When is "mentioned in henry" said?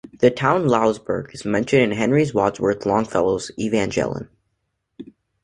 1.45-2.25